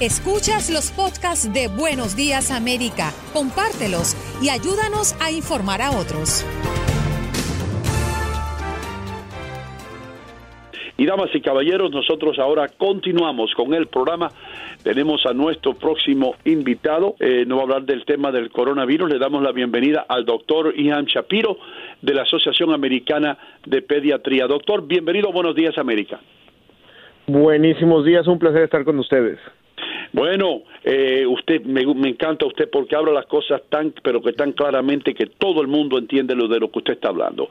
[0.00, 6.42] Escuchas los podcasts de Buenos Días América, compártelos y ayúdanos a informar a otros.
[10.96, 14.30] Y damas y caballeros, nosotros ahora continuamos con el programa.
[14.82, 17.16] Tenemos a nuestro próximo invitado.
[17.20, 19.10] Eh, nos va a hablar del tema del coronavirus.
[19.10, 21.58] Le damos la bienvenida al doctor Ian Shapiro
[22.00, 23.36] de la Asociación Americana
[23.66, 24.46] de Pediatría.
[24.46, 25.30] Doctor, bienvenido.
[25.30, 26.20] Buenos días, América.
[27.26, 28.26] Buenísimos días.
[28.26, 29.38] Un placer estar con ustedes.
[30.12, 35.14] Bueno, eh, usted me, encanta usted porque habla las cosas tan, pero que tan claramente
[35.14, 37.48] que todo el mundo entiende lo de lo que usted está hablando.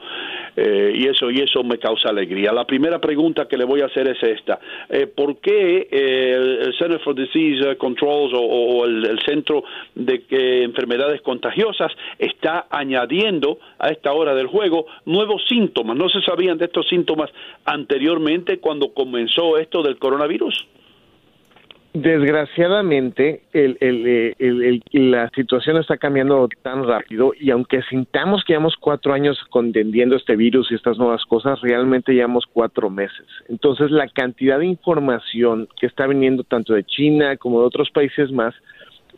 [0.56, 2.52] Eh, y eso y eso me causa alegría.
[2.52, 4.60] La primera pregunta que le voy a hacer es esta:
[4.90, 10.24] eh, ¿Por qué el Center for Disease Controls o, el, Centro de
[10.64, 15.96] Enfermedades Contagiosas está añadiendo a esta hora del juego nuevos síntomas?
[15.96, 17.30] ¿No se sabían de estos síntomas
[17.64, 20.66] anteriormente cuando comenzó esto del coronavirus?
[21.92, 29.36] Desgraciadamente, eh, la situación está cambiando tan rápido y aunque sintamos que llevamos cuatro años
[29.50, 33.26] contendiendo este virus y estas nuevas cosas, realmente llevamos cuatro meses.
[33.48, 38.30] Entonces, la cantidad de información que está viniendo tanto de China como de otros países
[38.30, 38.54] más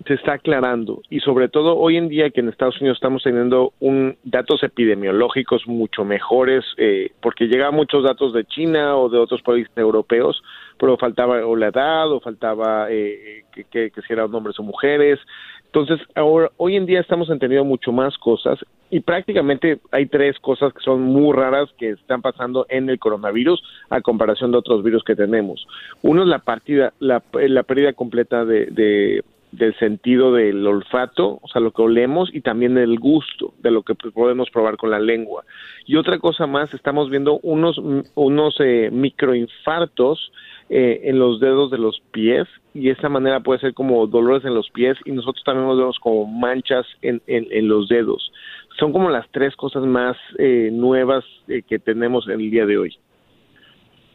[0.06, 1.03] se está aclarando.
[1.11, 5.67] Y sobre todo hoy en día que en Estados Unidos estamos teniendo un, datos epidemiológicos
[5.67, 10.42] mucho mejores eh, porque llegaban muchos datos de China o de otros países europeos
[10.83, 15.20] pero faltaba o la edad o faltaba eh, que, que, si eran hombres o mujeres.
[15.67, 18.59] Entonces ahora hoy en día estamos entendiendo mucho más cosas
[18.91, 23.62] y prácticamente hay tres cosas que son muy raras que están pasando en el coronavirus
[23.91, 25.66] a comparación de otros virus que tenemos.
[26.03, 29.22] Uno es la partida la pérdida completa de
[29.53, 33.83] del sentido del olfato, o sea, lo que olemos y también el gusto de lo
[33.83, 35.44] que podemos probar con la lengua.
[35.84, 37.78] Y otra cosa más, estamos viendo unos,
[38.14, 40.33] unos eh, microinfartos
[40.70, 44.44] eh, en los dedos de los pies y de esta manera puede ser como dolores
[44.47, 48.33] en los pies y nosotros también nos vemos como manchas en, en, los dedos.
[48.78, 52.99] Son como las tres cosas más eh, nuevas que tenemos en el día de hoy.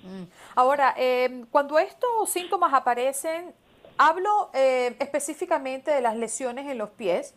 [0.01, 0.23] Mm.
[0.55, 0.95] Ahora,
[1.51, 3.53] cuando estos síntomas aparecen,
[3.97, 7.35] Hablo eh, específicamente de las lesiones en los pies.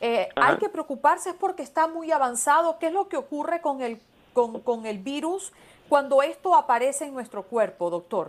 [0.00, 2.78] Eh, hay que preocuparse es porque está muy avanzado.
[2.78, 3.98] ¿Qué es lo que ocurre con el,
[4.32, 5.52] con, el virus
[5.88, 8.28] cuando esto aparece en nuestro cuerpo, doctor?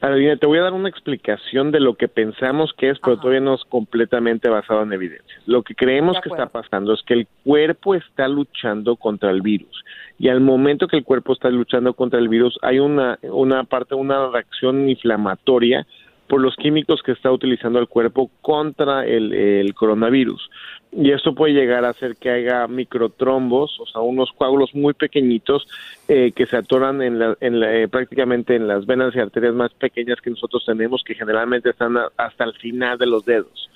[0.00, 3.54] te voy a dar una explicación de lo que pensamos que es, pero todavía no
[3.54, 5.36] es completamente basado en evidencia.
[5.44, 9.84] Lo que creemos que está pasando es que el cuerpo está luchando contra el virus
[10.18, 13.94] y al momento que el cuerpo está luchando contra el virus hay una, una parte,
[13.94, 15.86] una reacción inflamatoria
[16.30, 20.48] por los químicos que está utilizando el cuerpo contra el, coronavirus.
[20.92, 25.66] Y esto puede llegar a hacer que haya microtrombos, o sea, unos coágulos muy pequeñitos
[26.06, 30.20] eh, que se atoran en en eh, prácticamente en las venas y arterias más pequeñas
[30.20, 33.68] que nosotros tenemos, que generalmente están hasta el final de los dedos.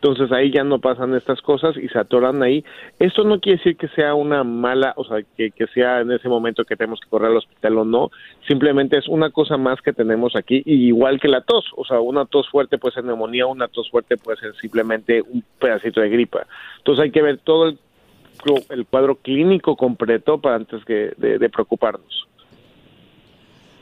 [0.00, 2.64] Entonces ahí ya no pasan estas cosas y se atoran ahí.
[3.00, 6.64] Esto no quiere decir que sea una mala, o sea, que, sea en ese momento
[6.64, 8.10] que tenemos que correr al hospital o no.
[8.46, 11.64] Simplemente es una cosa más que tenemos aquí, y igual que la tos.
[11.76, 15.42] O sea, una tos fuerte puede ser neumonía, una tos fuerte puede ser simplemente un
[15.58, 16.46] pedacito de gripa.
[16.78, 22.28] Entonces hay que ver todo el, cuadro clínico completo para antes que de preocuparnos.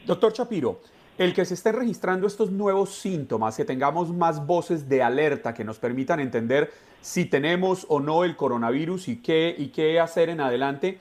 [0.07, 0.81] Doctor Chapiro,
[1.19, 5.65] el que se estén registrando estos nuevos síntomas, que tengamos más voces de alerta que
[5.65, 10.41] nos permitan entender si tenemos o no el coronavirus y qué, y qué hacer en
[10.41, 10.99] adelante,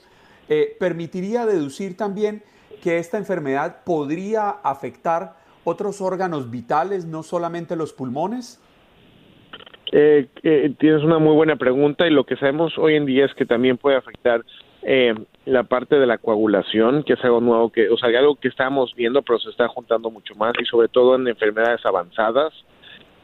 [0.48, 2.44] eh, permitiría deducir también
[2.82, 8.62] que esta enfermedad podría afectar otros órganos vitales, no solamente los pulmones?
[9.92, 13.34] Eh, eh, tienes una muy buena pregunta y lo que sabemos hoy en día es
[13.34, 14.44] que también puede afectar
[14.88, 15.16] eh,
[15.46, 18.94] la parte de la coagulación, que es algo nuevo, que, o sea, algo que estamos
[18.96, 22.54] viendo, pero se está juntando mucho más y sobre todo en enfermedades avanzadas.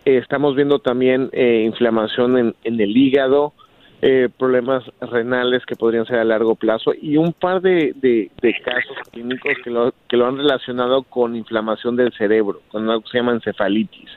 [0.05, 3.53] Eh, estamos viendo también eh, inflamación en, el hígado,
[4.01, 8.31] eh, problemas renales que podrían ser a largo plazo y un par de, de,
[8.65, 13.09] casos clínicos que lo, que lo han relacionado con inflamación del cerebro, con algo que
[13.09, 14.09] se llama encefalitis.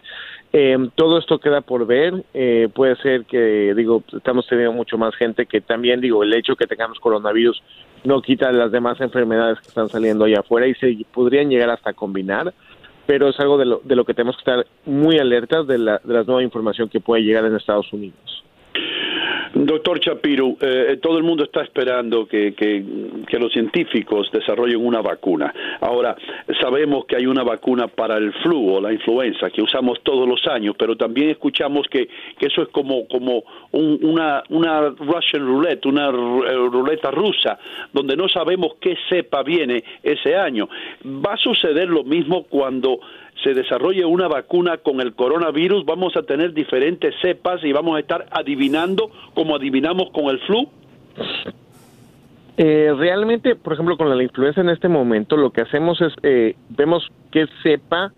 [0.56, 2.25] Eh, todo esto queda por ver.
[2.32, 6.55] Eh, puede ser que, digo, estamos teniendo mucho más gente que también, digo, el hecho
[6.55, 7.61] que tengamos coronavirus
[8.05, 11.93] no quita las demás enfermedades que están saliendo allá afuera y se podrían llegar hasta
[11.93, 12.55] combinar,
[13.05, 16.00] pero es algo de lo, de lo que tenemos que estar muy alertas de la,
[16.05, 18.44] de la nueva información que puede llegar en Estados Unidos.
[19.54, 25.52] Doctor Chapiro, eh, todo el mundo está esperando que, que, los científicos desarrollen una vacuna.
[25.80, 26.16] Ahora,
[26.60, 30.44] sabemos que hay una vacuna para el flu o la influenza que usamos todos los
[30.46, 32.08] años, pero también escuchamos que,
[32.38, 36.10] que eso es como, como una, una Russian roulette, una eh,
[36.70, 37.58] ruleta rusa,
[37.92, 40.68] donde no sabemos qué cepa viene ese año.
[41.04, 43.00] ¿Va a suceder lo mismo cuando
[43.44, 48.00] se desarrolle una vacuna con el coronavirus, vamos a tener diferentes cepas y vamos a
[48.00, 50.69] estar adivinando como adivinamos con el flu?
[52.56, 56.56] Eh, realmente, por ejemplo, con la influenza en este momento, lo que hacemos es, eh,
[56.70, 58.12] vemos qué cepa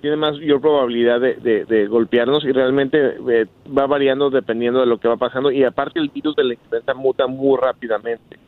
[0.00, 5.18] tiene mayor probabilidad de, golpearnos y realmente eh, va variando dependiendo de lo que va
[5.18, 8.38] pasando y aparte el virus de la influenza muta muy rápidamente.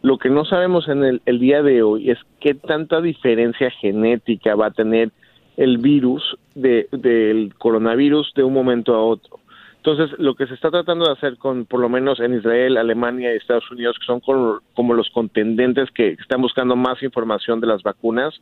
[0.00, 4.54] Lo que no sabemos en el, el día de hoy es qué tanta diferencia genética
[4.54, 5.10] va a tener
[5.56, 9.42] el virus de, del coronavirus de un momento a otro.
[9.84, 13.34] Entonces, lo que se está tratando de hacer con, por lo menos en Israel, Alemania
[13.34, 17.82] y Estados Unidos, que son como, los contendentes que están buscando más información de las
[17.82, 18.32] vacunas,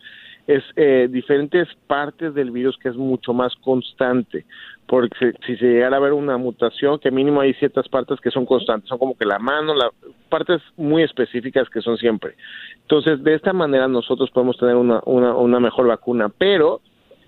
[0.46, 4.44] es eh, diferentes partes del virus que es mucho más constante.
[4.86, 8.44] Porque si se llegara a ver una mutación, que mínimo hay ciertas partes que son
[8.44, 9.90] constantes, son como que la mano, la,
[10.28, 12.34] partes muy específicas que son siempre.
[12.82, 16.82] Entonces, de esta manera nosotros podemos tener una, una, una mejor vacuna, pero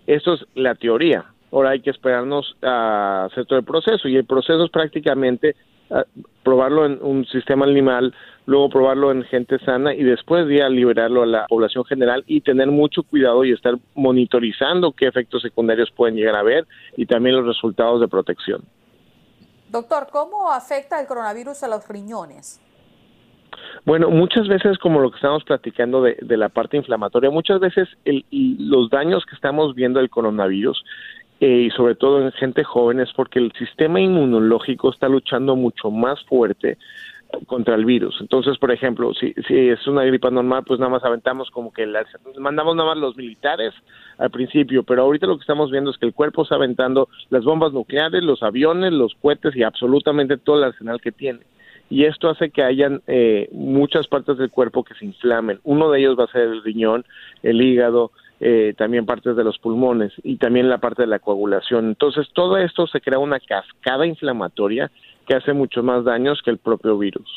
[0.06, 4.24] esto es la teoría ahora hay que esperarnos a hacer todo el proceso y el
[4.24, 5.54] proceso es prácticamente
[5.90, 6.04] ah,
[6.42, 8.14] probarlo en un sistema animal,
[8.46, 12.68] luego probarlo en gente sana y después ya liberarlo a la población general y tener
[12.68, 16.66] mucho cuidado y estar monitorizando qué efectos secundarios pueden llegar a haber
[16.96, 18.62] y también los resultados de protección.
[19.70, 22.60] Doctor, ¿cómo afecta el coronavirus a los riñones?
[23.84, 27.88] Bueno, muchas veces, como lo que estamos platicando de, la parte inflamatoria, muchas veces
[28.30, 30.84] los daños que estamos viendo del coronavirus
[31.40, 35.90] eh, y sobre todo en gente joven es porque el sistema inmunológico está luchando mucho
[35.90, 36.78] más fuerte
[37.46, 38.16] contra el virus.
[38.20, 41.86] Entonces, por ejemplo, si, si es una gripa normal, pues nada más aventamos como que
[42.38, 43.72] mandamos nada más los militares
[44.18, 47.44] al principio, pero ahorita lo que estamos viendo es que el cuerpo está aventando las
[47.44, 51.40] bombas nucleares, los aviones, los cohetes y absolutamente todo el arsenal que tiene.
[51.92, 55.60] Y esto hace que hayan eh, muchas partes del cuerpo que se inflamen.
[55.62, 57.04] Uno de ellos va a ser el riñón,
[57.42, 61.88] el hígado, eh, también partes de los pulmones y también la parte de la coagulación.
[61.88, 64.90] Entonces, todo esto se crea una cascada inflamatoria
[65.26, 67.28] que hace mucho más daños que el propio virus.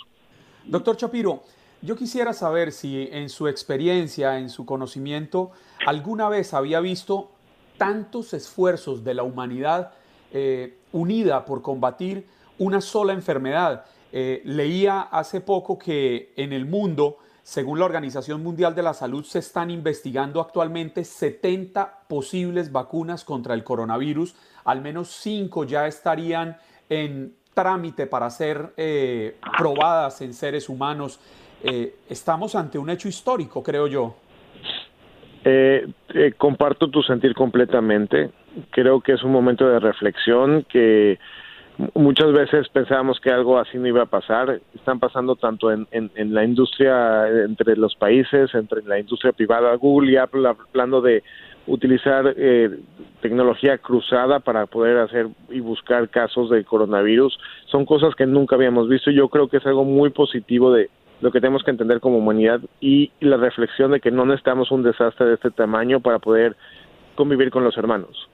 [0.64, 1.44] Doctor Chapiro,
[1.82, 5.52] yo quisiera saber si en su experiencia, en su conocimiento,
[5.86, 7.30] alguna vez había visto
[7.78, 9.92] tantos esfuerzos de la humanidad
[10.32, 12.26] eh, unida por combatir
[12.58, 13.84] una sola enfermedad.
[14.18, 19.24] Eh, leía hace poco que en el mundo según la Organización Mundial de la Salud,
[19.26, 24.36] se están investigando actualmente 70 posibles vacunas contra el coronavirus.
[24.64, 26.58] Al menos 5 ya estarían
[26.90, 31.20] en trámite para ser eh, probadas en seres humanos.
[31.62, 34.16] Eh, estamos ante un hecho histórico, creo yo.
[36.38, 38.32] Comparto tu sentir completamente.
[38.72, 41.20] Creo que es un momento de reflexión que
[41.94, 44.62] muchas veces pensábamos que algo así no iba a pasar.
[44.74, 50.12] Están pasando tanto en, en, la industria, entre los países, entre la industria privada, Google
[50.12, 51.24] y Apple hablando de
[51.68, 52.70] utilizar eh,
[53.22, 57.38] tecnología cruzada para poder hacer y buscar casos de coronavirus.
[57.66, 60.90] Son cosas que nunca habíamos visto y yo creo que es algo muy positivo de
[61.22, 64.84] lo que tenemos que entender como humanidad y la reflexión de que no necesitamos un
[64.84, 66.56] desastre de este tamaño para poder
[67.16, 68.30] convivir con los hermanos.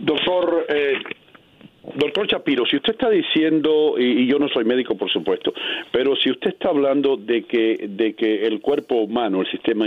[0.00, 0.98] Doctor, eh,
[1.94, 5.52] doctor Chapiro, si usted está diciendo, y, yo no soy médico por supuesto,
[5.90, 9.86] pero si usted está hablando de que, de que el cuerpo humano, el sistema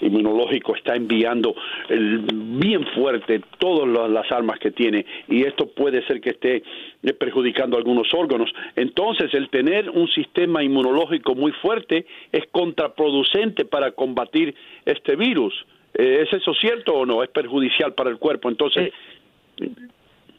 [0.00, 1.54] inmunológico está enviando
[1.88, 6.62] bien fuerte todas las armas que tiene, y esto puede ser que esté
[7.02, 13.92] eh, perjudicando algunos órganos, entonces el tener un sistema inmunológico muy fuerte es contraproducente para
[13.92, 15.54] combatir este virus.
[15.94, 17.22] Eh, ¿Es eso cierto o no?
[17.22, 18.48] ¿Es perjudicial para el cuerpo?
[18.48, 18.92] Entonces...
[19.58, 19.70] Eh,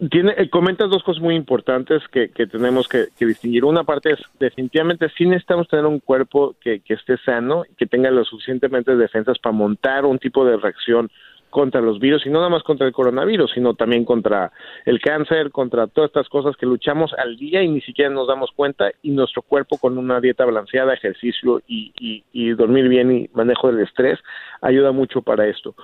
[0.10, 3.64] tiene, eh, comentas dos cosas muy importantes que, tenemos que, distinguir.
[3.64, 8.12] Una parte es, definitivamente, sí necesitamos tener un cuerpo que, que esté sano, que tenga
[8.12, 11.10] lo suficientemente defensas para montar un tipo de reacción
[11.54, 14.52] contra los virus y no nada más contra el coronavirus, sino también contra
[14.86, 18.50] el cáncer, contra todas estas cosas que luchamos al día y ni siquiera nos damos
[18.56, 21.94] cuenta y nuestro cuerpo con una dieta balanceada, ejercicio y,
[22.34, 24.20] y, dormir bien y manejo del estrés
[24.62, 25.76] ayuda mucho para esto.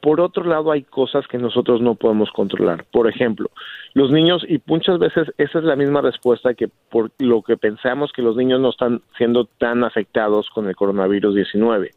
[0.00, 2.84] Por otro lado, hay cosas que nosotros no podemos controlar.
[2.92, 3.50] Por ejemplo,
[3.94, 8.12] los niños, y muchas veces esa es la misma respuesta que por lo que pensamos
[8.12, 11.90] que los niños no están siendo tan afectados con el coronavirus 19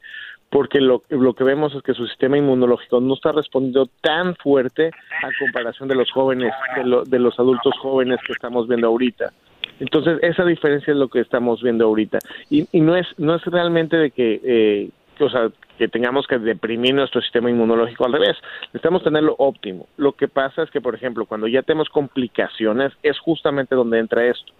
[0.50, 4.88] porque lo, lo que vemos es que su sistema inmunológico no está respondiendo tan fuerte
[4.88, 9.32] a comparación de los jóvenes, de, de los adultos jóvenes que estamos viendo ahorita.
[9.80, 12.20] Entonces, esa diferencia es lo que estamos viendo ahorita.
[12.50, 14.90] Y, y no es no es realmente de que, eh,
[15.20, 18.36] o sea, que tengamos que deprimir nuestro sistema inmunológico al revés.
[18.68, 19.88] Necesitamos tenerlo óptimo.
[19.98, 24.26] Lo que pasa es que, por ejemplo, cuando ya tenemos complicaciones, es justamente donde entra
[24.26, 24.52] esto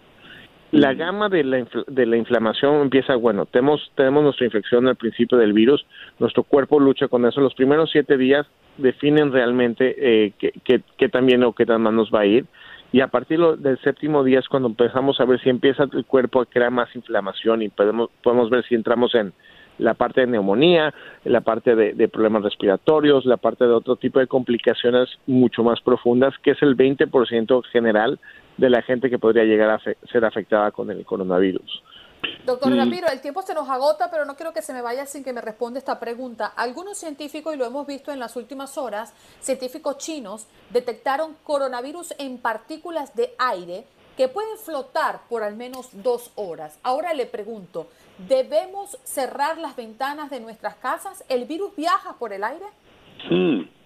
[0.72, 5.36] La gama de la, de la inflamación empieza, bueno, tenemos, tenemos nuestra infección al principio
[5.36, 5.84] del virus,
[6.20, 7.40] nuestro cuerpo lucha con eso.
[7.40, 8.46] Los primeros siete días
[8.76, 12.46] definen realmente eh, qué, qué, tan bien o qué tan mal nos va a ir.
[12.92, 16.40] Y a partir del séptimo día es cuando empezamos a ver si empieza el cuerpo
[16.40, 19.32] a crear más inflamación y podemos, podemos ver si entramos en
[19.80, 20.92] la parte de neumonía,
[21.24, 26.34] la parte de, problemas respiratorios, la parte de otro tipo de complicaciones mucho más profundas,
[26.42, 28.18] que es el 20% general
[28.60, 31.82] de la gente que podría llegar a ser afectada con el coronavirus.
[32.44, 35.24] Doctor Ramiro, el tiempo se nos agota, pero no quiero que se me vaya sin
[35.24, 36.52] que me responda esta pregunta.
[36.54, 42.36] Algunos científicos, y lo hemos visto en las últimas horas, científicos chinos detectaron coronavirus en
[42.36, 43.86] partículas de aire
[44.18, 46.78] que pueden flotar por al menos dos horas.
[46.82, 47.88] Ahora le pregunto,
[48.28, 51.24] ¿debemos cerrar las ventanas de nuestras casas?
[51.30, 52.66] ¿El virus viaja por el aire?
[53.30, 53.79] Mm.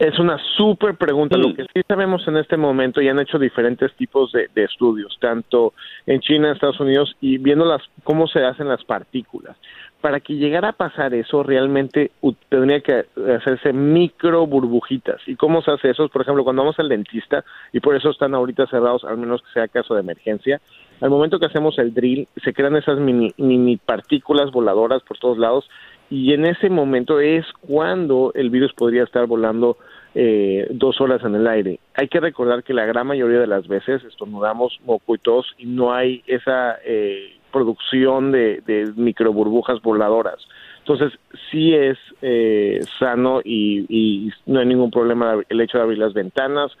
[0.00, 1.36] Es una súper pregunta.
[1.36, 1.56] Lo mm.
[1.56, 5.74] que sí sabemos en este momento, y han hecho diferentes tipos de, estudios, tanto
[6.06, 9.56] en China, en Estados Unidos, y viendo las, cómo se hacen las partículas
[10.00, 12.12] para que llegara a pasar eso, realmente
[12.48, 13.04] tendría que
[13.36, 15.20] hacerse micro burbujitas.
[15.26, 16.08] ¿Y cómo se hace eso?
[16.08, 19.52] Por ejemplo, cuando vamos al dentista, y por eso están ahorita cerrados, al menos que
[19.52, 20.62] sea caso de emergencia,
[21.02, 25.36] al momento que hacemos el drill, se crean esas mini, mini partículas voladoras por todos
[25.36, 25.68] lados,
[26.08, 29.76] y en ese momento es cuando el virus podría estar volando
[30.14, 31.80] eh, dos horas en el aire.
[31.94, 35.66] Hay que recordar que la gran mayoría de las veces estornudamos moco y tos y
[35.66, 40.46] no hay esa eh, producción de, de microburbujas voladoras.
[40.80, 41.18] Entonces,
[41.50, 46.72] sí es eh, sano y, no hay ningún problema el hecho de abrir las ventanas,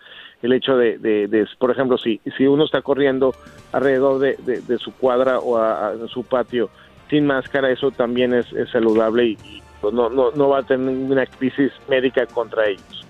[0.42, 3.34] el hecho de, por ejemplo, si, si uno está corriendo
[3.72, 6.70] alrededor de, su cuadra o a, su patio
[7.08, 9.36] sin máscara, eso también es, saludable y,
[9.82, 13.06] no, no, no va a tener ninguna crisis médica contra ellos.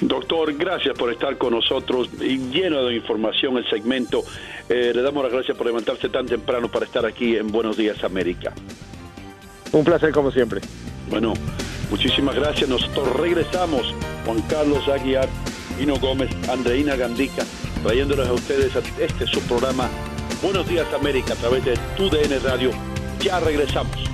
[0.00, 4.22] Doctor, gracias por estar con nosotros y lleno de información el segmento.
[4.68, 8.02] Eh, le damos las gracias por levantarse tan temprano para estar aquí en Buenos Días
[8.04, 8.52] América.
[9.72, 10.60] Un placer como siempre.
[11.08, 11.34] Bueno,
[11.90, 12.68] muchísimas gracias.
[12.68, 13.94] Nosotros regresamos.
[14.24, 15.28] Juan Carlos Aguiar,
[15.78, 17.44] Hino Gómez, Andreina Gandica,
[17.82, 19.90] trayéndoles a ustedes este su programa
[20.42, 22.70] Buenos Días América a través de TUDN Radio.
[23.20, 24.13] Ya regresamos.